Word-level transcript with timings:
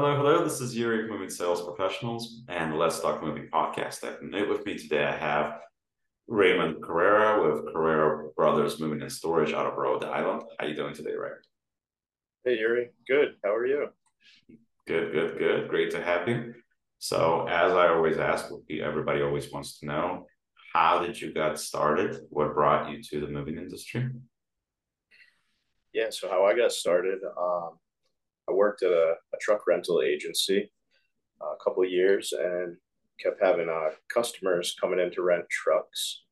Hello, 0.00 0.14
hello. 0.14 0.44
This 0.44 0.60
is 0.60 0.76
Yuriy 0.76 1.02
of 1.02 1.10
Moving 1.10 1.28
Sales 1.28 1.60
Professionals 1.60 2.44
and 2.48 2.72
the 2.72 2.76
Let's 2.76 3.00
Talk 3.00 3.20
Moving 3.20 3.48
podcast. 3.52 4.04
And 4.04 4.32
with 4.48 4.64
me 4.64 4.78
today, 4.78 5.04
I 5.04 5.16
have 5.16 5.58
Raymond 6.28 6.80
Correira 6.84 7.42
with 7.42 7.74
Correira 7.74 8.28
Brothers 8.36 8.78
Moving 8.78 9.02
and 9.02 9.10
Storage 9.10 9.52
out 9.52 9.66
of 9.66 9.76
Rhode 9.76 10.04
Island. 10.04 10.44
How 10.56 10.66
are 10.66 10.68
you 10.68 10.76
doing 10.76 10.94
today, 10.94 11.16
Ray? 11.16 11.30
Hey, 12.44 12.58
Yuriy. 12.58 12.90
Good. 13.08 13.34
How 13.42 13.52
are 13.52 13.66
you? 13.66 13.88
Good, 14.86 15.10
good, 15.10 15.36
good. 15.36 15.68
Great 15.68 15.90
to 15.90 16.00
have 16.00 16.28
you. 16.28 16.54
So, 17.00 17.48
as 17.48 17.72
I 17.72 17.88
always 17.88 18.18
ask, 18.18 18.48
everybody 18.80 19.22
always 19.22 19.50
wants 19.50 19.80
to 19.80 19.86
know, 19.86 20.26
how 20.74 21.00
did 21.00 21.20
you 21.20 21.32
get 21.34 21.58
started? 21.58 22.20
What 22.30 22.54
brought 22.54 22.88
you 22.88 23.02
to 23.02 23.20
the 23.20 23.26
moving 23.26 23.58
industry? 23.58 24.08
Yeah, 25.92 26.10
so 26.10 26.28
how 26.28 26.44
I 26.44 26.54
got 26.54 26.70
started, 26.70 27.18
um, 27.36 27.80
I 28.48 28.52
worked 28.52 28.82
at 28.82 28.90
a, 28.90 29.14
a 29.34 29.38
truck 29.40 29.66
rental 29.66 30.02
agency 30.02 30.70
uh, 31.40 31.52
a 31.52 31.64
couple 31.64 31.84
years 31.84 32.32
and 32.32 32.76
kept 33.20 33.42
having 33.42 33.68
uh, 33.68 33.90
customers 34.08 34.76
coming 34.80 35.00
in 35.00 35.10
to 35.12 35.22
rent 35.22 35.48
trucks. 35.50 36.22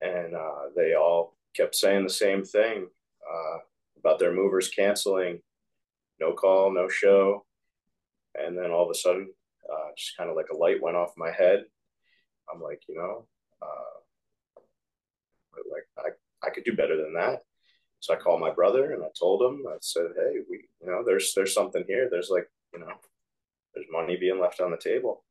And 0.00 0.34
uh, 0.34 0.70
they 0.76 0.94
all 0.94 1.36
kept 1.56 1.74
saying 1.74 2.04
the 2.04 2.10
same 2.10 2.44
thing 2.44 2.86
uh, 3.28 3.58
about 3.98 4.18
their 4.18 4.32
movers 4.32 4.68
canceling, 4.68 5.40
no 6.20 6.32
call, 6.32 6.72
no 6.72 6.88
show. 6.88 7.44
And 8.34 8.56
then 8.56 8.70
all 8.70 8.84
of 8.84 8.90
a 8.90 8.94
sudden, 8.94 9.28
uh, 9.70 9.88
just 9.96 10.16
kind 10.16 10.30
of 10.30 10.36
like 10.36 10.50
a 10.52 10.56
light 10.56 10.82
went 10.82 10.96
off 10.96 11.12
my 11.16 11.32
head. 11.32 11.64
I'm 12.52 12.62
like, 12.62 12.80
you 12.88 12.96
know, 12.96 13.26
uh, 13.60 14.60
like 15.72 15.86
I, 15.98 16.46
I 16.46 16.50
could 16.50 16.64
do 16.64 16.76
better 16.76 16.96
than 16.96 17.14
that. 17.14 17.40
So 18.00 18.14
I 18.14 18.16
called 18.16 18.40
my 18.40 18.50
brother 18.50 18.92
and 18.92 19.02
I 19.02 19.08
told 19.18 19.42
him, 19.42 19.64
I 19.68 19.76
said, 19.80 20.06
Hey, 20.16 20.40
we, 20.48 20.64
you 20.80 20.86
know, 20.86 21.02
there's, 21.04 21.32
there's 21.34 21.54
something 21.54 21.84
here. 21.86 22.08
There's 22.10 22.30
like, 22.30 22.48
you 22.72 22.80
know, 22.80 22.92
there's 23.74 23.86
money 23.90 24.16
being 24.16 24.40
left 24.40 24.60
on 24.60 24.70
the 24.70 24.76
table. 24.76 25.24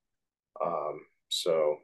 Um, 0.64 1.02
so 1.30 1.78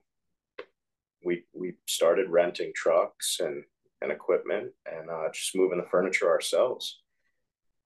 we, 1.23 1.43
we 1.53 1.75
started 1.87 2.29
renting 2.29 2.73
trucks 2.75 3.39
and, 3.39 3.63
and 4.01 4.11
equipment 4.11 4.71
and 4.85 5.09
uh, 5.09 5.29
just 5.33 5.55
moving 5.55 5.79
the 5.79 5.89
furniture 5.89 6.29
ourselves. 6.29 6.99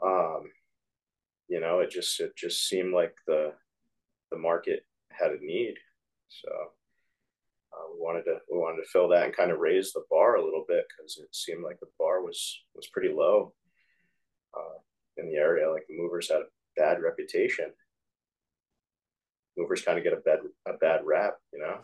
Um, 0.04 0.52
you 1.48 1.59
know, 1.59 1.80
it 1.80 1.92
just, 1.92 2.20
it 2.20 2.36
just 2.36 2.67
seemed 2.67 2.94
like 2.94 3.16
the, 3.28 3.54
the 4.32 4.38
market 4.38 4.84
had 5.11 5.32
a 5.32 5.45
need. 5.45 5.76
So 6.30 6.50
wanted 8.08 8.24
to 8.24 8.38
we 8.50 8.58
wanted 8.58 8.82
to 8.82 8.90
fill 8.90 9.10
that 9.10 9.26
and 9.26 9.36
kind 9.36 9.52
of 9.52 9.60
raise 9.60 9.92
the 9.92 10.04
bar 10.10 10.38
a 10.38 10.44
little 10.44 10.64
bit 10.68 10.86
because 10.90 11.18
it 11.18 11.36
seemed 11.36 11.64
like 11.64 11.80
the 11.80 11.88
bar 12.00 12.24
was 12.24 12.64
was 12.74 12.88
pretty 12.88 13.14
low 13.14 13.54
uh, 14.58 14.78
in 15.18 15.28
the 15.30 15.36
area. 15.36 15.70
Like 15.70 15.84
the 15.88 15.98
movers 15.98 16.30
had 16.32 16.42
a 16.42 16.46
bad 16.78 17.02
reputation. 17.02 17.66
Movers 19.58 19.82
kind 19.82 19.98
of 19.98 20.04
get 20.04 20.14
a 20.14 20.18
bad 20.18 20.40
a 20.68 20.78
bad 20.78 21.02
rap, 21.06 21.34
you 21.52 21.60
know. 21.60 21.80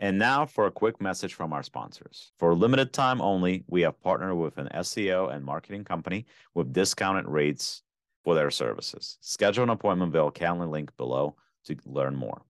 And 0.00 0.18
now 0.18 0.44
for 0.44 0.66
a 0.66 0.72
quick 0.72 1.00
message 1.00 1.34
from 1.34 1.52
our 1.52 1.62
sponsors. 1.62 2.32
For 2.38 2.50
a 2.50 2.54
limited 2.54 2.92
time 2.92 3.20
only, 3.20 3.64
we 3.68 3.82
have 3.82 4.02
partnered 4.02 4.36
with 4.36 4.58
an 4.58 4.68
SEO 4.74 5.32
and 5.32 5.44
marketing 5.44 5.84
company 5.84 6.26
with 6.54 6.72
discounted 6.72 7.28
rates 7.28 7.82
for 8.24 8.34
their 8.34 8.50
services. 8.50 9.18
Schedule 9.20 9.62
an 9.62 9.70
appointment 9.70 10.12
via 10.12 10.32
Calendly 10.32 10.68
link 10.68 10.96
below 10.96 11.36
to 11.66 11.76
learn 11.86 12.16
more. 12.16 12.42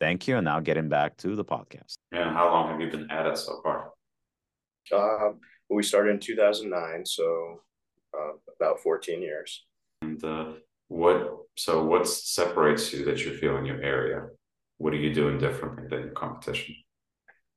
Thank 0.00 0.28
you. 0.28 0.36
And 0.36 0.44
now 0.44 0.60
getting 0.60 0.88
back 0.88 1.16
to 1.18 1.34
the 1.34 1.44
podcast. 1.44 1.94
And 2.12 2.30
how 2.30 2.50
long 2.50 2.70
have 2.70 2.80
you 2.80 2.90
been 2.90 3.10
at 3.10 3.26
it 3.26 3.38
so 3.38 3.60
far? 3.62 3.92
Um, 4.92 5.40
we 5.70 5.82
started 5.82 6.10
in 6.10 6.20
2009, 6.20 7.06
so 7.06 7.60
uh, 8.16 8.32
about 8.60 8.80
14 8.80 9.20
years. 9.20 9.64
And 10.02 10.22
uh, 10.22 10.52
what 10.88 11.36
so 11.56 11.84
what 11.84 12.06
separates 12.06 12.92
you 12.92 13.04
that 13.06 13.24
you 13.24 13.36
feel 13.36 13.56
in 13.56 13.66
your 13.66 13.82
area? 13.82 14.28
What 14.78 14.92
are 14.92 14.98
you 14.98 15.12
doing 15.12 15.38
differently 15.38 15.88
than 15.88 16.00
your 16.00 16.12
competition? 16.12 16.76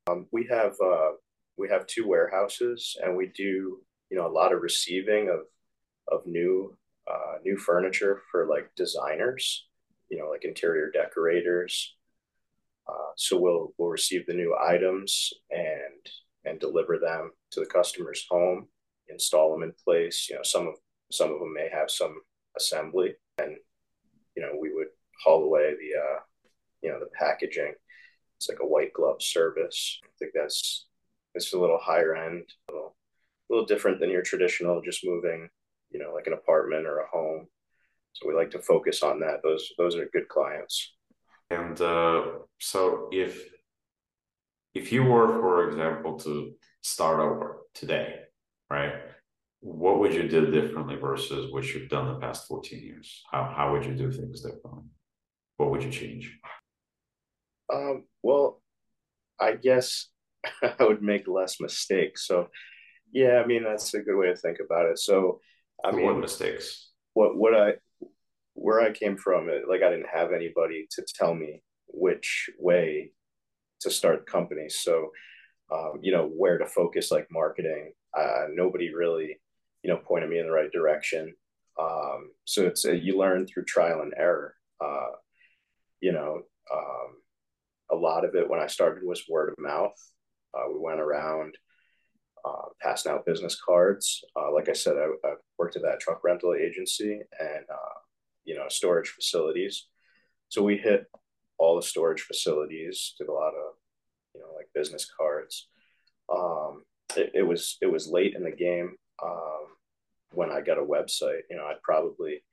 Um, 0.08 0.26
we 0.32 0.48
have 0.50 0.74
uh, 0.84 1.12
we 1.58 1.70
have 1.70 1.86
two 1.86 2.08
warehouses, 2.08 2.96
and 3.04 3.16
we 3.16 3.28
do 3.36 3.82
you 4.10 4.18
know 4.18 4.26
a 4.26 4.32
lot 4.32 4.54
of 4.54 4.62
receiving 4.62 5.30
of 5.30 5.42
of 6.12 6.26
new 6.26 6.76
uh, 7.10 7.38
new 7.44 7.58
furniture 7.58 8.22
for 8.32 8.48
like 8.48 8.72
designers, 8.76 9.68
you 10.10 10.18
know, 10.18 10.30
like 10.30 10.46
interior 10.46 10.90
decorators, 10.92 11.96
uh, 12.90 13.12
so 13.16 13.40
we'll 13.40 13.74
we'll 13.78 13.90
receive 13.90 14.26
the 14.26 14.34
new 14.34 14.56
items 14.60 15.32
and 15.52 16.06
and 16.46 16.60
deliver 16.60 16.98
them 16.98 17.32
to 17.52 17.60
the 17.60 17.66
customer's 17.66 18.26
home, 18.30 18.68
install 19.10 19.52
them 19.52 19.64
in 19.64 19.74
place. 19.84 20.28
You 20.30 20.38
know, 20.38 20.44
some 20.44 20.68
of 20.68 20.76
some 21.12 21.32
of 21.32 21.40
them 21.40 21.54
may 21.54 21.70
have 21.72 21.92
some 21.92 22.22
assembly, 22.58 23.16
and 23.38 23.56
you 24.36 24.42
know 24.42 24.54
we 24.60 24.74
would 24.74 24.88
haul 25.24 25.44
away 25.44 25.74
the 25.74 26.00
uh, 26.00 26.20
you 26.82 26.90
know 26.90 27.00
the 27.00 27.10
packaging. 27.18 27.74
It's 28.38 28.50
like 28.50 28.60
a 28.62 28.68
white 28.68 28.94
glove 28.94 29.22
service. 29.22 30.00
I 30.04 30.08
think 30.18 30.32
that's 30.34 30.88
it's 31.36 31.54
a 31.54 31.60
little 31.60 31.80
higher 31.80 32.16
end, 32.16 32.46
a 32.70 32.74
little, 32.74 32.96
a 33.50 33.54
little 33.54 33.66
different 33.66 34.00
than 34.00 34.10
your 34.10 34.22
traditional 34.22 34.82
just 34.82 35.06
moving, 35.06 35.50
you 35.92 36.00
know, 36.00 36.14
like 36.14 36.28
an 36.28 36.34
apartment 36.34 36.86
or 36.88 37.00
a 37.00 37.08
home. 37.08 37.48
So 38.14 38.28
we 38.28 38.34
like 38.34 38.52
to 38.52 38.60
focus 38.60 39.04
on 39.04 39.20
that. 39.20 39.42
Those 39.44 39.72
those 39.78 39.96
are 39.96 40.10
good 40.12 40.28
clients. 40.30 40.94
And 41.50 41.80
uh, 41.82 42.24
so 42.60 43.10
if 43.12 43.50
if 44.74 44.92
you 44.92 45.04
were, 45.04 45.28
for 45.28 45.68
example, 45.70 46.20
to 46.20 46.52
start 46.82 47.20
over 47.20 47.62
today, 47.74 48.20
right? 48.70 48.94
What 49.62 50.00
would 50.00 50.14
you 50.14 50.30
do 50.30 50.52
differently 50.52 50.96
versus 50.96 51.52
what 51.52 51.66
you've 51.74 51.90
done 51.90 52.14
the 52.14 52.20
past 52.20 52.48
14 52.48 52.80
years? 52.80 53.24
How 53.32 53.54
how 53.56 53.72
would 53.74 53.86
you 53.86 53.96
do 53.96 54.12
things 54.12 54.42
differently? 54.42 54.84
What 55.58 55.72
would 55.72 55.84
you 55.84 55.92
change? 55.92 56.38
Um, 57.74 58.06
well, 58.24 58.62
I 59.40 59.54
guess 59.56 60.08
I 60.64 60.84
would 60.84 61.02
make 61.02 61.28
less 61.28 61.60
mistakes. 61.60 62.28
So 62.28 62.48
yeah, 63.12 63.42
I 63.44 63.46
mean 63.46 63.64
that's 63.64 63.94
a 63.94 64.02
good 64.02 64.18
way 64.18 64.28
to 64.28 64.36
think 64.36 64.60
about 64.64 64.86
it. 64.86 65.00
So 65.00 65.42
I 65.84 65.92
mean 65.92 66.06
what 66.06 66.18
mistakes? 66.18 66.92
What 67.14 67.36
what 67.36 67.56
I 67.56 67.74
where 68.60 68.82
I 68.82 68.92
came 68.92 69.18
from, 69.18 69.50
it, 69.50 69.64
like 69.70 69.82
I 69.84 69.90
didn't 69.90 70.10
have 70.14 70.34
anybody 70.34 70.88
to 70.92 71.06
tell 71.16 71.34
me 71.34 71.62
which 71.88 72.50
way 72.60 73.12
to 73.82 73.90
start 73.90 74.26
companies. 74.26 74.80
So, 74.82 75.12
um, 75.72 76.00
you 76.02 76.12
know, 76.12 76.28
where 76.28 76.58
to 76.58 76.66
focus, 76.66 77.12
like 77.12 77.28
marketing. 77.32 77.94
Uh, 78.18 78.48
nobody 78.52 78.94
really, 78.94 79.40
you 79.84 79.90
know, 79.90 79.98
pointed 79.98 80.30
me 80.30 80.40
in 80.40 80.46
the 80.46 80.52
right 80.52 80.72
direction. 80.72 81.34
Um, 81.80 82.32
so 82.46 82.64
it's 82.66 82.86
a, 82.86 82.98
you 82.98 83.18
learn 83.18 83.48
through 83.48 83.66
trial 83.66 84.02
and 84.02 84.14
error. 84.18 84.56
Uh, 84.84 85.12
you 86.02 86.12
know, 86.12 86.42
um, 86.74 87.18
a 87.92 87.96
lot 87.96 88.26
of 88.26 88.36
it 88.36 88.50
when 88.50 88.60
I 88.60 88.68
started 88.68 89.04
was 89.04 89.24
word 89.30 89.50
of 89.50 89.64
mouth. 89.64 89.94
Uh, 90.54 90.68
we 90.74 90.80
went 90.80 91.00
around 91.00 91.56
uh, 92.46 92.70
passing 92.82 93.12
out 93.12 93.26
business 93.26 93.60
cards. 93.64 94.24
Uh, 94.36 94.52
like 94.54 94.70
I 94.70 94.74
said, 94.74 94.96
I, 94.98 95.28
I, 95.28 95.34
worked 95.58 95.76
at 95.76 95.82
that 95.82 96.00
truck 96.00 96.24
rental 96.24 96.54
agency, 96.54 97.20
and 97.40 97.66
uh, 97.70 98.00
you 98.50 98.56
know 98.56 98.66
storage 98.68 99.10
facilities. 99.10 99.86
So 100.50 100.64
we 100.64 100.78
hit 100.78 101.06
all 101.60 101.76
the 101.76 101.84
storage 101.84 102.22
facilities, 102.22 103.14
did 103.20 103.30
a 103.30 103.32
lot 103.32 103.54
of 103.54 103.76
you 104.34 104.42
know 104.42 104.48
like 104.56 104.66
business 104.74 105.08
cards. 105.16 105.70
Um, 106.34 106.84
it, 107.16 107.32
it 107.36 107.44
was 107.44 107.78
it 107.80 107.86
was 107.86 108.10
late 108.10 108.34
in 108.36 108.44
the 108.44 108.52
game 108.52 108.96
um, 109.24 109.66
when 110.34 110.50
I 110.50 110.62
got 110.62 110.80
a 110.80 110.84
website. 110.84 111.42
You 111.50 111.58
know, 111.58 111.66
I'd 111.66 111.84
probably 111.84 112.44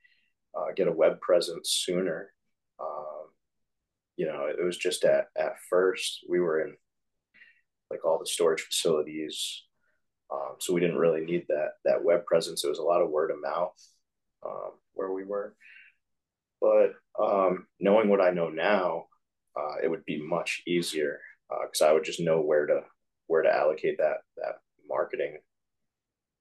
uh, 0.55 0.73
get 0.77 0.89
a 0.89 0.93
web 0.93 1.19
presence 1.23 1.71
sooner. 1.87 2.31
Um, 2.79 3.31
you 4.19 4.27
know, 4.27 4.49
it 4.51 4.63
was 4.63 4.77
just 4.77 5.03
at 5.05 5.29
at 5.35 5.55
first 5.71 6.27
we 6.29 6.41
were 6.41 6.61
in 6.61 6.77
like 7.91 8.05
all 8.05 8.19
the 8.19 8.27
storage 8.27 8.61
facilities, 8.61 9.63
um, 10.31 10.57
so 10.59 10.75
we 10.75 10.81
didn't 10.81 10.99
really 10.99 11.25
need 11.25 11.47
that 11.49 11.71
that 11.87 12.05
web 12.05 12.27
presence. 12.27 12.65
It 12.65 12.69
was 12.69 12.81
a 12.81 12.91
lot 12.91 13.01
of 13.01 13.09
word 13.09 13.31
of 13.31 13.41
mouth 13.41 13.81
um, 14.45 14.73
where 14.93 15.11
we 15.11 15.25
were. 15.25 15.55
But 16.61 16.93
um, 17.23 17.67
knowing 17.81 18.09
what 18.09 18.21
I 18.21 18.31
know 18.31 18.49
now, 18.49 19.05
uh, 19.57 19.77
it 19.83 19.89
would 19.89 20.05
be 20.05 20.23
much 20.23 20.63
easier 20.67 21.21
because 21.49 21.81
uh, 21.81 21.87
I 21.87 21.93
would 21.93 22.05
just 22.05 22.21
know 22.21 22.41
where 22.41 22.67
to 22.67 22.81
where 23.27 23.43
to 23.43 23.55
allocate 23.55 23.99
that 23.99 24.19
that 24.37 24.57
marketing. 24.89 25.39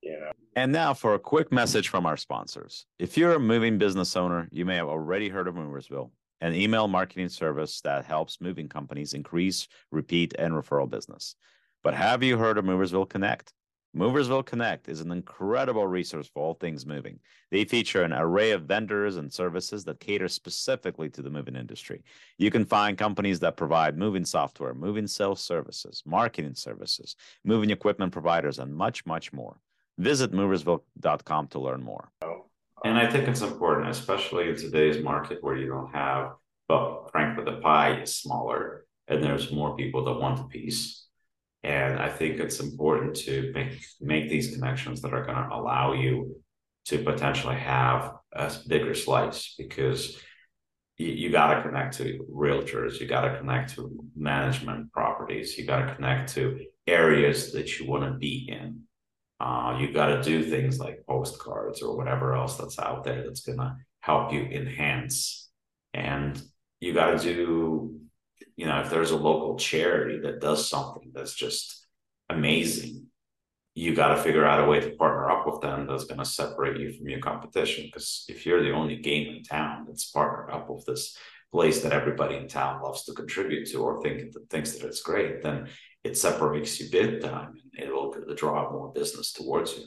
You 0.01 0.19
know. 0.19 0.31
And 0.55 0.71
now 0.71 0.93
for 0.93 1.15
a 1.15 1.19
quick 1.19 1.51
message 1.51 1.89
from 1.89 2.05
our 2.05 2.17
sponsors. 2.17 2.85
If 2.99 3.17
you're 3.17 3.33
a 3.33 3.39
moving 3.39 3.77
business 3.77 4.15
owner, 4.15 4.47
you 4.51 4.63
may 4.63 4.75
have 4.75 4.87
already 4.87 5.29
heard 5.29 5.47
of 5.47 5.55
Moversville, 5.55 6.11
an 6.41 6.53
email 6.53 6.87
marketing 6.87 7.29
service 7.29 7.81
that 7.81 8.05
helps 8.05 8.39
moving 8.39 8.69
companies 8.69 9.13
increase, 9.13 9.67
repeat, 9.91 10.35
and 10.37 10.53
referral 10.53 10.89
business. 10.89 11.35
But 11.83 11.95
have 11.95 12.21
you 12.21 12.37
heard 12.37 12.57
of 12.57 12.65
Moversville 12.65 13.09
Connect? 13.09 13.51
Moversville 13.95 14.45
Connect 14.45 14.89
is 14.89 14.99
an 14.99 15.11
incredible 15.11 15.87
resource 15.87 16.27
for 16.27 16.43
all 16.43 16.53
things 16.55 16.85
moving. 16.85 17.17
They 17.49 17.63
feature 17.63 18.03
an 18.03 18.11
array 18.11 18.51
of 18.51 18.63
vendors 18.63 19.15
and 19.15 19.31
services 19.31 19.85
that 19.85 20.01
cater 20.01 20.27
specifically 20.27 21.09
to 21.11 21.21
the 21.21 21.29
moving 21.29 21.55
industry. 21.55 22.03
You 22.37 22.51
can 22.51 22.65
find 22.65 22.97
companies 22.97 23.39
that 23.39 23.55
provide 23.55 23.97
moving 23.97 24.25
software, 24.25 24.73
moving 24.73 25.07
sales 25.07 25.39
services, 25.39 26.03
marketing 26.05 26.55
services, 26.55 27.15
moving 27.45 27.69
equipment 27.69 28.11
providers, 28.11 28.59
and 28.59 28.75
much, 28.75 29.05
much 29.05 29.31
more. 29.31 29.61
Visit 29.97 30.33
moversville.com 30.33 31.47
to 31.47 31.59
learn 31.59 31.81
more. 31.81 32.11
And 32.83 32.97
I 32.97 33.09
think 33.09 33.29
it's 33.29 33.41
important, 33.41 33.87
especially 33.87 34.49
in 34.49 34.57
today's 34.57 35.01
market 35.01 35.41
where 35.41 35.55
you 35.55 35.67
don't 35.67 35.95
have, 35.95 36.33
but 36.67 37.11
frankly, 37.13 37.45
the 37.45 37.61
pie 37.61 38.01
is 38.01 38.13
smaller 38.13 38.85
and 39.07 39.23
there's 39.23 39.53
more 39.53 39.77
people 39.77 40.03
that 40.03 40.19
want 40.19 40.41
a 40.41 40.43
piece. 40.43 41.07
And 41.65 41.99
I 41.99 42.09
think 42.09 42.39
it's 42.39 42.59
important 42.59 43.15
to 43.25 43.51
make 43.55 43.83
make 43.99 44.29
these 44.29 44.53
connections 44.53 45.01
that 45.01 45.13
are 45.13 45.25
going 45.25 45.37
to 45.37 45.55
allow 45.55 45.93
you 45.93 46.39
to 46.85 46.99
potentially 46.99 47.55
have 47.55 48.13
a 48.33 48.53
bigger 48.67 48.93
slice 48.93 49.55
because 49.57 50.21
you, 50.97 51.07
you 51.07 51.31
got 51.31 51.55
to 51.55 51.63
connect 51.63 51.97
to 51.97 52.23
realtors, 52.31 52.99
you 52.99 53.07
got 53.07 53.21
to 53.21 53.39
connect 53.39 53.73
to 53.75 53.91
management 54.15 54.91
properties, 54.91 55.57
you 55.57 55.65
got 55.65 55.87
to 55.87 55.95
connect 55.95 56.35
to 56.35 56.59
areas 56.85 57.51
that 57.53 57.79
you 57.79 57.87
want 57.87 58.03
to 58.03 58.11
be 58.11 58.47
in. 58.47 58.81
Uh, 59.39 59.77
you 59.79 59.91
got 59.91 60.07
to 60.07 60.21
do 60.21 60.43
things 60.43 60.79
like 60.79 61.03
postcards 61.09 61.81
or 61.81 61.97
whatever 61.97 62.35
else 62.35 62.57
that's 62.57 62.77
out 62.77 63.03
there 63.03 63.23
that's 63.23 63.41
going 63.41 63.57
to 63.57 63.75
help 64.01 64.31
you 64.31 64.41
enhance. 64.41 65.49
And 65.95 66.39
you 66.79 66.93
got 66.93 67.19
to 67.19 67.33
do, 67.33 67.99
you 68.55 68.65
know, 68.65 68.79
if 68.79 68.89
there's 68.89 69.11
a 69.11 69.17
local 69.17 69.57
charity 69.57 70.19
that 70.19 70.41
does 70.41 70.69
something 70.69 71.11
that's 71.13 71.33
just 71.33 71.85
amazing, 72.29 73.07
you 73.73 73.93
got 73.93 74.15
to 74.15 74.23
figure 74.23 74.45
out 74.45 74.63
a 74.63 74.69
way 74.69 74.79
to 74.79 74.95
partner 74.95 75.29
up 75.29 75.45
with 75.45 75.59
them 75.61 75.85
that's 75.85 76.05
going 76.05 76.19
to 76.19 76.25
separate 76.25 76.79
you 76.79 76.93
from 76.93 77.09
your 77.09 77.19
competition. 77.19 77.85
Because 77.85 78.23
if 78.29 78.45
you're 78.45 78.63
the 78.63 78.71
only 78.71 78.95
game 78.97 79.35
in 79.35 79.43
town 79.43 79.85
that's 79.85 80.09
partnered 80.11 80.53
up 80.55 80.69
with 80.69 80.85
this 80.85 81.17
place 81.51 81.81
that 81.81 81.91
everybody 81.91 82.35
in 82.37 82.47
town 82.47 82.81
loves 82.81 83.03
to 83.03 83.13
contribute 83.13 83.67
to 83.69 83.83
or 83.83 84.01
think 84.01 84.31
that 84.31 84.49
thinks 84.49 84.71
that 84.71 84.87
it's 84.87 85.01
great, 85.01 85.43
then 85.43 85.67
it 86.05 86.17
separates 86.17 86.79
you 86.79 86.89
big 86.89 87.21
time 87.21 87.55
and 87.77 87.87
it'll 87.87 88.15
draw 88.35 88.71
more 88.71 88.93
business 88.93 89.33
towards 89.33 89.77
you. 89.77 89.83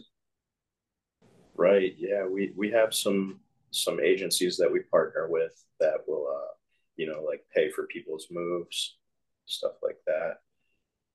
Right. 1.55 1.95
Yeah. 1.97 2.27
We 2.27 2.53
we 2.57 2.71
have 2.71 2.93
some 2.95 3.41
some 3.71 4.01
agencies 4.01 4.57
that 4.59 4.71
we 4.71 4.81
partner 4.81 5.29
with 5.29 5.53
that 5.81 5.99
will 6.07 6.27
uh 6.29 6.58
you 6.99 7.07
know 7.07 7.23
like 7.23 7.41
pay 7.55 7.71
for 7.71 7.87
people's 7.87 8.27
moves, 8.31 8.99
stuff 9.47 9.73
like 9.83 9.99
that. 10.07 10.41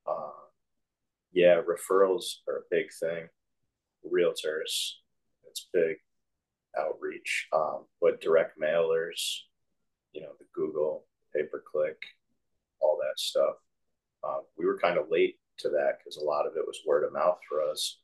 Uh, 0.08 0.32
yeah, 1.32 1.62
referrals 1.62 2.38
are 2.48 2.58
a 2.58 2.70
big 2.72 2.88
thing. 3.00 3.28
Realtors, 4.12 4.94
it's 5.48 5.68
big 5.72 5.98
outreach. 6.80 7.48
Um, 7.54 7.86
but 8.02 8.22
direct 8.22 8.60
mailers, 8.60 9.40
you 10.14 10.22
know, 10.22 10.32
the 10.40 10.46
Google, 10.54 11.06
pay 11.36 11.44
per 11.44 11.62
click, 11.70 12.02
all 12.82 12.98
that 13.02 13.20
stuff. 13.20 13.56
Um, 14.24 14.42
we 14.58 14.66
were 14.66 14.80
kind 14.80 14.98
of 14.98 15.10
late 15.12 15.38
to 15.60 15.70
that 15.70 15.98
because 16.00 16.18
a 16.18 16.24
lot 16.24 16.48
of 16.48 16.54
it 16.56 16.66
was 16.66 16.80
word 16.88 17.04
of 17.04 17.14
mouth 17.14 17.40
for 17.48 17.62
us, 17.62 18.00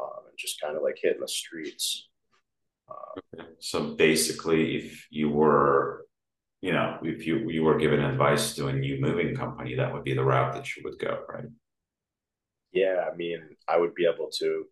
um, 0.00 0.26
and 0.28 0.38
just 0.38 0.60
kind 0.60 0.76
of 0.76 0.82
like 0.82 0.98
hitting 1.02 1.20
the 1.20 1.28
streets. 1.28 2.08
Uh, 2.88 3.20
okay. 3.40 3.48
So 3.60 3.94
basically, 3.94 4.76
if 4.76 5.06
you 5.10 5.30
were, 5.30 6.06
you 6.60 6.72
know, 6.72 6.98
if 7.02 7.26
you 7.26 7.48
you 7.48 7.62
were 7.62 7.78
given 7.78 8.00
advice 8.00 8.54
to 8.56 8.68
a 8.68 8.72
new 8.72 9.00
moving 9.00 9.34
company, 9.36 9.76
that 9.76 9.92
would 9.92 10.04
be 10.04 10.14
the 10.14 10.24
route 10.24 10.54
that 10.54 10.76
you 10.76 10.82
would 10.84 10.98
go, 10.98 11.24
right? 11.28 11.44
Yeah, 12.72 13.04
I 13.10 13.16
mean, 13.16 13.40
I 13.68 13.78
would 13.78 13.94
be 13.94 14.06
able 14.06 14.30
to 14.38 14.64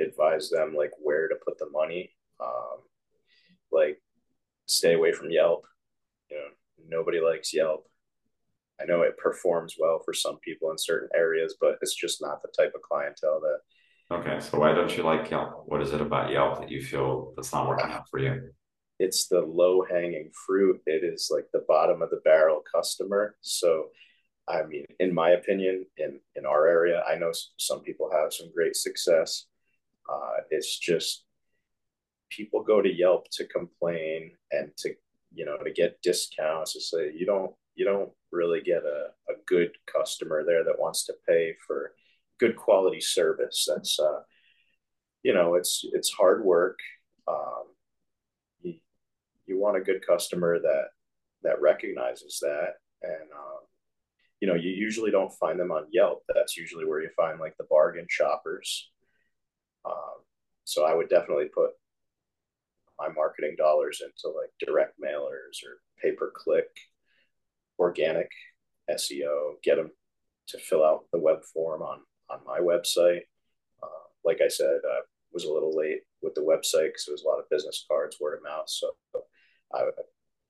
advise 0.00 0.50
them 0.50 0.74
like 0.76 0.90
where 1.00 1.28
to 1.28 1.36
put 1.44 1.58
the 1.58 1.70
money, 1.70 2.10
um, 2.40 2.78
like 3.70 4.00
stay 4.66 4.94
away 4.94 5.12
from 5.12 5.30
Yelp. 5.30 5.64
You 6.30 6.36
know, 6.36 6.98
nobody 6.98 7.20
likes 7.20 7.54
Yelp. 7.54 7.86
I 8.80 8.84
know 8.84 9.02
it 9.02 9.16
performs 9.18 9.74
well 9.78 10.00
for 10.04 10.14
some 10.14 10.38
people 10.38 10.70
in 10.70 10.78
certain 10.78 11.08
areas, 11.14 11.56
but 11.60 11.78
it's 11.82 11.94
just 11.94 12.20
not 12.20 12.42
the 12.42 12.48
type 12.56 12.72
of 12.74 12.82
clientele 12.82 13.40
that. 13.40 13.58
Okay, 14.10 14.40
so 14.40 14.58
why 14.58 14.72
don't 14.72 14.96
you 14.96 15.02
like 15.02 15.30
Yelp? 15.30 15.64
What 15.66 15.82
is 15.82 15.92
it 15.92 16.00
about 16.00 16.30
Yelp 16.30 16.60
that 16.60 16.70
you 16.70 16.82
feel 16.82 17.32
that's 17.36 17.52
not 17.52 17.68
working 17.68 17.90
out 17.90 18.08
for 18.10 18.18
you? 18.18 18.50
It's 18.98 19.28
the 19.28 19.40
low 19.40 19.84
hanging 19.84 20.30
fruit. 20.46 20.80
It 20.86 21.04
is 21.04 21.30
like 21.32 21.46
the 21.52 21.64
bottom 21.68 22.02
of 22.02 22.10
the 22.10 22.20
barrel 22.24 22.62
customer. 22.74 23.36
So, 23.40 23.88
I 24.48 24.64
mean, 24.64 24.86
in 24.98 25.14
my 25.14 25.30
opinion, 25.30 25.86
in 25.96 26.20
in 26.34 26.46
our 26.46 26.66
area, 26.66 27.02
I 27.08 27.16
know 27.16 27.32
some 27.56 27.80
people 27.80 28.10
have 28.12 28.32
some 28.32 28.50
great 28.54 28.76
success. 28.76 29.46
Uh, 30.10 30.42
it's 30.50 30.78
just 30.78 31.24
people 32.30 32.62
go 32.62 32.82
to 32.82 32.92
Yelp 32.92 33.28
to 33.32 33.46
complain 33.46 34.32
and 34.52 34.70
to 34.78 34.94
you 35.34 35.44
know 35.44 35.58
to 35.58 35.72
get 35.72 36.00
discounts 36.02 36.72
to 36.72 36.80
say 36.80 37.12
you 37.14 37.26
don't 37.26 37.54
you 37.74 37.84
don't 37.84 38.10
really 38.32 38.60
get 38.62 38.82
a, 38.84 39.08
a 39.30 39.34
good 39.46 39.70
customer 39.86 40.44
there 40.44 40.64
that 40.64 40.78
wants 40.78 41.06
to 41.06 41.14
pay 41.28 41.54
for 41.66 41.92
good 42.38 42.56
quality 42.56 43.00
service. 43.00 43.66
That's 43.68 43.98
uh, 44.00 44.20
you 45.22 45.34
know, 45.34 45.54
it's 45.54 45.84
it's 45.92 46.10
hard 46.12 46.44
work. 46.44 46.78
Um, 47.26 47.64
you 49.48 49.58
want 49.58 49.76
a 49.76 49.80
good 49.80 50.06
customer 50.06 50.58
that 50.60 50.86
that 51.42 51.60
recognizes 51.60 52.38
that, 52.42 52.74
and 53.02 53.30
um, 53.32 53.60
you 54.40 54.48
know, 54.48 54.54
you 54.54 54.70
usually 54.70 55.10
don't 55.10 55.32
find 55.34 55.58
them 55.58 55.72
on 55.72 55.86
Yelp. 55.90 56.22
That's 56.34 56.56
usually 56.56 56.84
where 56.84 57.00
you 57.00 57.10
find 57.16 57.40
like 57.40 57.56
the 57.58 57.66
bargain 57.70 58.06
shoppers. 58.08 58.90
Um, 59.84 60.22
so 60.64 60.84
I 60.84 60.94
would 60.94 61.08
definitely 61.08 61.48
put 61.54 61.70
my 62.98 63.08
marketing 63.08 63.54
dollars 63.56 64.02
into 64.02 64.34
like 64.36 64.50
direct 64.60 65.00
mailers 65.00 65.64
or 65.64 65.80
pay 66.02 66.12
per 66.12 66.32
click 66.34 66.68
organic 67.78 68.30
SEO, 68.90 69.54
get 69.62 69.76
them 69.76 69.90
to 70.48 70.58
fill 70.58 70.84
out 70.84 71.04
the 71.12 71.18
web 71.18 71.44
form 71.52 71.82
on 71.82 72.00
on 72.30 72.40
my 72.46 72.58
website. 72.58 73.22
Uh, 73.82 74.06
like 74.24 74.40
I 74.44 74.48
said, 74.48 74.80
I 74.88 75.00
was 75.32 75.44
a 75.44 75.52
little 75.52 75.76
late 75.76 76.00
with 76.22 76.34
the 76.34 76.40
website 76.42 76.88
because 76.88 77.06
it 77.08 77.12
was 77.12 77.22
a 77.24 77.28
lot 77.28 77.38
of 77.38 77.48
business 77.50 77.84
cards, 77.88 78.18
word 78.20 78.38
of 78.38 78.44
mouth. 78.44 78.68
So 78.68 78.90
I 79.74 79.84
would 79.84 79.94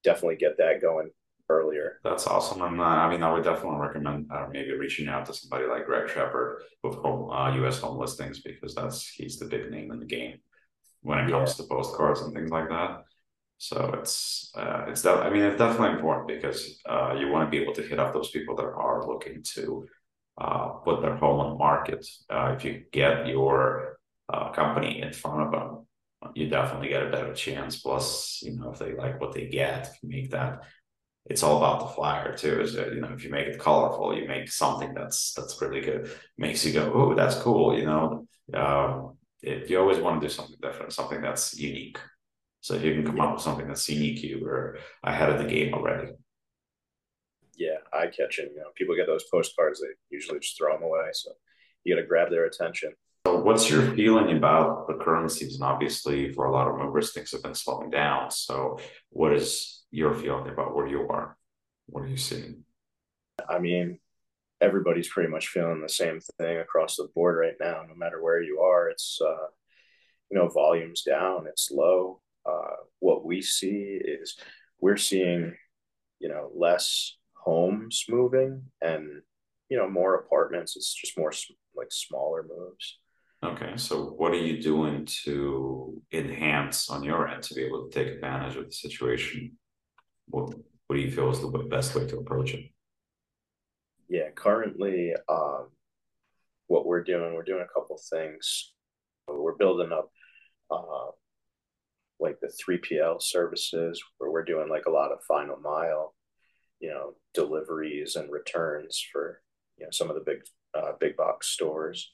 definitely 0.05 0.37
get 0.37 0.59
that 0.59 0.81
going 0.81 1.11
earlier. 1.49 1.99
That's 2.05 2.27
awesome. 2.27 2.63
And 2.63 2.81
uh, 2.81 2.85
I 2.85 3.11
mean, 3.11 3.23
I 3.23 3.33
would 3.33 3.45
definitely 3.45 3.81
recommend 3.81 4.31
uh, 4.31 4.47
maybe 4.51 4.73
reaching 4.73 5.09
out 5.09 5.27
to 5.27 5.35
somebody 5.35 5.67
like 5.67 5.87
Greg 5.87 6.09
Shepard 6.09 6.63
with 6.83 6.97
home, 6.97 7.31
uh, 7.31 7.55
U.S. 7.57 7.81
home 7.81 7.99
listings 7.99 8.41
because 8.41 8.75
that's 8.75 9.09
he's 9.09 9.39
the 9.39 9.47
big 9.47 9.71
name 9.71 9.91
in 9.91 9.99
the 9.99 10.07
game 10.07 10.39
when 11.03 11.19
it 11.19 11.31
comes 11.31 11.59
yeah. 11.59 11.65
to 11.65 11.69
postcards 11.69 12.21
and 12.21 12.35
things 12.35 12.51
like 12.51 12.69
that. 12.69 13.03
So 13.59 13.93
it's 13.99 14.53
uh, 14.57 14.85
it's 14.89 15.03
that 15.03 15.19
I 15.19 15.31
mean 15.31 15.43
it's 15.43 15.59
definitely 15.59 15.97
important 15.97 16.29
because 16.29 16.81
uh, 16.89 17.17
you 17.19 17.29
want 17.29 17.47
to 17.47 17.51
be 17.51 17.61
able 17.61 17.75
to 17.75 17.83
hit 17.83 17.99
up 17.99 18.13
those 18.13 18.31
people 18.31 18.55
that 18.57 18.65
are 18.65 19.07
looking 19.07 19.43
to 19.55 19.87
uh, 20.41 20.69
put 20.85 21.03
their 21.03 21.17
home 21.17 21.41
on 21.41 21.51
the 21.51 21.57
market. 21.57 22.07
Uh, 22.31 22.55
if 22.57 22.65
you 22.65 22.85
get 22.93 23.27
your 23.27 23.99
uh, 24.33 24.51
company 24.53 25.03
in 25.03 25.13
front 25.13 25.43
of 25.43 25.51
them, 25.51 25.88
you 26.39 26.49
definitely 26.49 26.89
get 26.89 27.03
a 27.03 27.11
better 27.11 27.35
chance. 27.35 27.81
Plus, 27.81 28.41
you 28.43 28.57
know 28.57 28.71
if 28.71 28.79
they 28.79 28.95
like 28.95 29.21
what 29.21 29.33
they 29.33 29.47
get, 29.47 29.91
make 30.03 30.31
that. 30.31 30.61
It's 31.27 31.43
all 31.43 31.59
about 31.59 31.81
the 31.81 31.95
flyer 31.95 32.37
too. 32.37 32.61
Is 32.61 32.75
that 32.75 32.93
you 32.95 33.01
know 33.01 33.13
if 33.13 33.25
you 33.25 33.31
make 33.31 33.49
it 33.49 33.59
colorful, 33.59 34.17
you 34.17 34.27
make 34.27 34.51
something 34.51 34.95
that's 34.95 35.33
that's 35.35 35.61
really 35.61 35.81
good. 35.81 36.11
Makes 36.39 36.65
you 36.65 36.73
go, 36.73 36.93
oh, 36.95 37.15
that's 37.15 37.37
cool. 37.37 37.77
You 37.79 37.87
know, 37.87 38.27
um, 38.55 39.19
you 39.43 39.79
always 39.79 39.99
want 39.99 40.21
to 40.21 40.27
do 40.27 40.33
something 40.33 40.57
different, 40.63 40.93
something 40.93 41.21
that's 41.21 41.59
unique. 41.59 41.99
So 42.61 42.75
if 42.75 42.83
you 42.83 42.95
can 42.95 43.05
come 43.05 43.21
up 43.21 43.35
with 43.35 43.43
something 43.43 43.67
that's 43.67 43.89
unique, 43.89 44.23
you 44.23 44.45
are 44.47 44.79
ahead 45.05 45.31
of 45.31 45.39
the 45.39 45.49
game 45.49 45.75
already. 45.75 46.13
Yeah, 47.57 47.79
eye 47.93 48.07
catching. 48.07 48.51
You 48.55 48.61
know, 48.61 48.71
people 48.77 48.97
get 48.97 49.07
those 49.07 49.25
postcards, 49.33 49.81
they 49.81 49.89
usually 50.11 50.39
just 50.41 50.57
throw 50.57 50.73
them 50.75 50.83
away. 50.83 51.09
So 51.13 51.33
you 51.85 51.95
got 51.95 52.01
to 52.01 52.07
grab 52.07 52.31
their 52.31 52.47
attention. 52.47 52.93
So 53.27 53.41
what's 53.41 53.69
your 53.71 53.95
feeling 53.95 54.37
about 54.37 54.87
the 54.89 54.95
current 54.95 55.31
season? 55.31 55.63
Obviously, 55.63 56.33
for 56.33 56.47
a 56.47 56.53
lot 56.53 56.69
of 56.69 56.79
movers, 56.79 57.13
things 57.13 57.33
have 57.33 57.43
been 57.43 57.55
slowing 57.55 57.91
down. 57.91 58.31
So 58.31 58.79
what 59.11 59.33
is 59.33 59.83
your 59.91 60.15
feeling 60.15 60.49
about 60.49 60.75
where 60.75 60.87
you 60.87 61.09
are? 61.09 61.37
What 61.87 62.05
are 62.05 62.09
you 62.09 62.17
seeing? 62.17 62.65
I 63.49 63.59
mean, 63.59 63.99
everybody's 64.61 65.09
pretty 65.09 65.31
much 65.31 65.49
feeling 65.49 65.81
the 65.81 65.89
same 65.89 66.21
thing 66.39 66.59
across 66.59 66.97
the 66.97 67.09
board 67.15 67.39
right 67.39 67.55
now. 67.61 67.85
No 67.89 67.95
matter 67.95 68.23
where 68.23 68.43
you 68.43 68.61
are, 68.61 68.89
it's 68.89 69.19
uh, 69.25 69.47
you 70.31 70.39
know 70.39 70.49
volumes 70.49 71.03
down, 71.03 71.47
it's 71.47 71.71
low. 71.71 72.21
Uh, 72.47 72.77
what 73.01 73.25
we 73.25 73.43
see 73.43 74.01
is 74.03 74.37
we're 74.81 74.97
seeing, 74.97 75.55
you 76.19 76.29
know, 76.29 76.51
less 76.55 77.17
homes 77.35 78.05
moving 78.09 78.63
and, 78.81 79.23
you 79.69 79.77
know, 79.77 79.89
more 79.89 80.15
apartments. 80.15 80.77
It's 80.77 80.95
just 80.95 81.19
more 81.19 81.33
like 81.77 81.89
smaller 81.91 82.43
moves. 82.43 82.99
Okay. 83.45 83.73
So 83.77 84.07
what 84.17 84.33
are 84.33 84.39
you 84.39 84.61
doing 84.61 85.07
to 85.25 86.03
enhance 86.13 86.91
on 86.91 87.05
your 87.05 87.29
end 87.29 87.43
to 87.45 87.55
be 87.55 87.63
able 87.63 87.89
to 87.89 87.91
take 87.91 88.13
advantage 88.15 88.57
of 88.57 88.67
the 88.67 88.73
situation? 88.73 89.57
What, 90.27 90.55
what 90.87 90.97
do 90.97 91.03
you 91.03 91.11
feel 91.11 91.31
is 91.31 91.41
the 91.41 91.49
best 91.71 91.95
way 91.95 92.07
to 92.07 92.19
approach 92.19 92.55
it? 92.55 92.65
Yeah, 94.09 94.31
currently, 94.35 95.13
um, 95.29 95.69
what 96.67 96.87
we're 96.87 97.05
doing, 97.05 97.35
we're 97.35 97.43
doing 97.45 97.65
a 97.65 97.73
couple 97.73 98.01
things. 98.11 98.73
We're 99.29 99.57
building 99.57 99.93
up 99.93 100.11
uh, 100.71 101.11
like 102.19 102.39
the 102.41 102.51
3PL 102.67 103.23
services 103.23 104.03
where 104.19 104.31
we're 104.31 104.45
doing 104.45 104.69
like 104.69 104.87
a 104.87 104.91
lot 104.91 105.13
of 105.13 105.19
final 105.29 105.59
mile, 105.59 106.15
you 106.81 106.89
know, 106.89 107.15
deliveries 107.35 108.17
and 108.17 108.33
returns 108.33 109.05
for, 109.13 109.43
you 109.79 109.85
know, 109.85 109.91
some 109.93 110.09
of 110.09 110.17
the 110.17 110.23
big, 110.25 110.39
uh, 110.75 110.93
big 110.99 111.17
box 111.17 111.49
stores. 111.49 112.13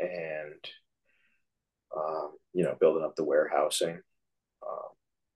And 0.00 0.64
um, 1.96 2.32
you 2.52 2.64
know, 2.64 2.76
building 2.78 3.04
up 3.04 3.16
the 3.16 3.24
warehousing. 3.24 4.00
Um, 4.66 4.88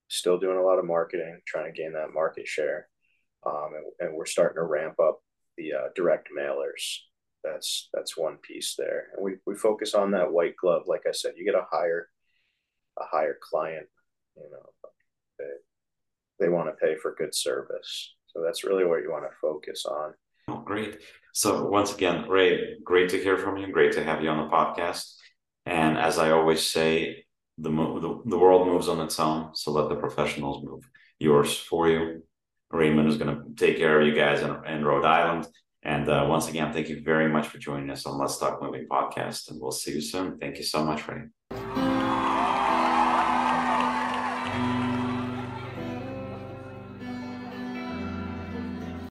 still 0.08 0.38
doing 0.38 0.58
a 0.58 0.62
lot 0.62 0.78
of 0.78 0.84
marketing, 0.84 1.40
trying 1.46 1.72
to 1.72 1.78
gain 1.78 1.92
that 1.92 2.14
market 2.14 2.46
share. 2.46 2.88
Um, 3.46 3.70
and, 3.74 4.08
and, 4.08 4.16
we're 4.16 4.26
starting 4.26 4.56
to 4.56 4.64
ramp 4.64 4.96
up 5.00 5.20
the 5.56 5.72
uh, 5.72 5.88
direct 5.94 6.28
mailers. 6.36 6.98
That's 7.42 7.88
that's 7.94 8.18
one 8.18 8.36
piece 8.36 8.74
there, 8.76 9.08
and 9.14 9.24
we 9.24 9.36
we 9.46 9.54
focus 9.54 9.94
on 9.94 10.10
that 10.10 10.30
white 10.30 10.56
glove. 10.56 10.82
Like 10.86 11.04
I 11.08 11.12
said, 11.12 11.32
you 11.36 11.44
get 11.46 11.54
a 11.54 11.64
higher 11.70 12.08
a 12.98 13.04
higher 13.04 13.38
client. 13.40 13.86
You 14.36 14.50
know, 14.50 14.90
they 15.38 16.44
they 16.44 16.48
want 16.50 16.68
to 16.68 16.86
pay 16.86 16.96
for 16.96 17.14
good 17.16 17.34
service, 17.34 18.14
so 18.26 18.42
that's 18.44 18.62
really 18.62 18.84
what 18.84 19.02
you 19.02 19.10
want 19.10 19.24
to 19.24 19.36
focus 19.40 19.86
on. 19.86 20.12
Oh, 20.48 20.60
great! 20.60 20.98
So 21.32 21.66
once 21.66 21.94
again, 21.94 22.28
Ray, 22.28 22.76
great 22.82 23.10
to 23.10 23.22
hear 23.22 23.36
from 23.36 23.56
you. 23.56 23.70
Great 23.72 23.92
to 23.92 24.04
have 24.04 24.22
you 24.22 24.28
on 24.30 24.38
the 24.38 24.54
podcast. 24.54 25.14
And 25.66 25.98
as 25.98 26.18
I 26.18 26.30
always 26.30 26.68
say, 26.68 27.24
the, 27.58 27.70
the, 27.70 28.22
the 28.26 28.38
world 28.38 28.66
moves 28.66 28.88
on 28.88 29.00
its 29.00 29.20
own, 29.20 29.54
so 29.54 29.70
let 29.70 29.88
the 29.88 29.96
professionals 29.96 30.64
move 30.64 30.88
yours 31.18 31.56
for 31.56 31.88
you. 31.88 32.22
Raymond 32.70 33.08
is 33.08 33.18
going 33.18 33.34
to 33.34 33.42
take 33.54 33.76
care 33.76 34.00
of 34.00 34.06
you 34.06 34.14
guys 34.14 34.42
in, 34.42 34.50
in 34.66 34.84
Rhode 34.84 35.04
Island. 35.04 35.46
And 35.82 36.08
uh, 36.08 36.26
once 36.28 36.48
again, 36.48 36.72
thank 36.72 36.88
you 36.88 37.02
very 37.02 37.28
much 37.28 37.48
for 37.48 37.58
joining 37.58 37.90
us 37.90 38.06
on 38.06 38.18
Let's 38.18 38.38
Talk 38.38 38.62
Moving 38.62 38.86
podcast. 38.90 39.50
And 39.50 39.60
we'll 39.60 39.72
see 39.72 39.92
you 39.94 40.00
soon. 40.00 40.38
Thank 40.38 40.58
you 40.58 40.64
so 40.64 40.84
much, 40.84 41.06
Ray. 41.08 41.79